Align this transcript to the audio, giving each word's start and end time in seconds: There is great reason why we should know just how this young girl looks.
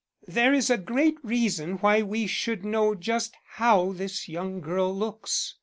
There 0.27 0.51
is 0.51 0.73
great 0.85 1.19
reason 1.23 1.73
why 1.73 2.01
we 2.01 2.25
should 2.25 2.65
know 2.65 2.95
just 2.95 3.35
how 3.53 3.91
this 3.91 4.27
young 4.27 4.59
girl 4.59 4.91
looks. 4.91 5.57